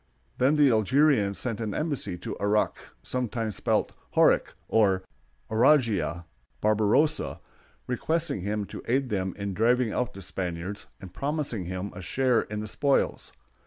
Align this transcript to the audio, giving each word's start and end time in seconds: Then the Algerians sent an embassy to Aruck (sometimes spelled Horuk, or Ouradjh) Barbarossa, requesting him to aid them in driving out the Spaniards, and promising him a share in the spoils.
Then 0.39 0.55
the 0.55 0.71
Algerians 0.71 1.37
sent 1.37 1.61
an 1.61 1.75
embassy 1.75 2.17
to 2.17 2.35
Aruck 2.39 2.75
(sometimes 3.03 3.57
spelled 3.57 3.93
Horuk, 4.15 4.55
or 4.67 5.03
Ouradjh) 5.51 6.23
Barbarossa, 6.59 7.39
requesting 7.85 8.41
him 8.41 8.65
to 8.65 8.81
aid 8.87 9.09
them 9.09 9.35
in 9.37 9.53
driving 9.53 9.93
out 9.93 10.15
the 10.15 10.23
Spaniards, 10.23 10.87
and 10.99 11.13
promising 11.13 11.65
him 11.65 11.91
a 11.93 12.01
share 12.01 12.41
in 12.41 12.61
the 12.61 12.67
spoils. 12.67 13.31